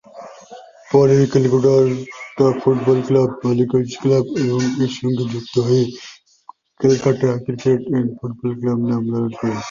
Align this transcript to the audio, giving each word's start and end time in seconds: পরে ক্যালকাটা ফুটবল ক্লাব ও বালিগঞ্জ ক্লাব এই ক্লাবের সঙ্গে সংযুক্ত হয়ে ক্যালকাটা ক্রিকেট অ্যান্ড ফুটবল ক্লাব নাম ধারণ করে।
পরে 0.91 1.15
ক্যালকাটা 1.31 1.85
ফুটবল 2.61 2.99
ক্লাব 3.07 3.29
ও 3.33 3.39
বালিগঞ্জ 3.41 3.91
ক্লাব 4.01 4.25
এই 4.39 4.47
ক্লাবের 4.49 4.91
সঙ্গে 4.97 5.23
সংযুক্ত 5.23 5.55
হয়ে 5.67 5.85
ক্যালকাটা 6.79 7.29
ক্রিকেট 7.45 7.81
অ্যান্ড 7.89 8.09
ফুটবল 8.17 8.51
ক্লাব 8.59 8.79
নাম 8.89 9.01
ধারণ 9.11 9.31
করে। 9.39 9.55